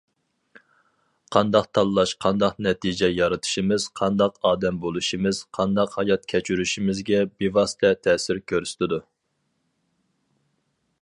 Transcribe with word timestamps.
قانداق 1.35 1.67
تاللاش 1.77 2.13
قانداق 2.25 2.55
نەتىجە 2.67 3.09
يارىتىشىمىز، 3.17 3.85
قانداق 4.01 4.41
ئادەم 4.51 4.81
بولۇشىمىز، 4.87 5.43
قانداق 5.59 5.95
ھايات 6.01 6.27
كەچۈرۈشىمىزگە 6.35 7.23
بىۋاسىتە 7.37 7.95
تەسىر 8.09 8.45
كۆرسىتىدۇ. 8.53 9.03